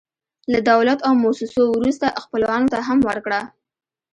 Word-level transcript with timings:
له 0.51 0.59
دولت 0.71 0.99
او 1.07 1.13
موسسو 1.23 1.63
وروسته، 1.77 2.19
خپلوانو 2.23 2.71
ته 2.73 2.79
هم 2.87 2.99
ورکړه. 3.09 3.41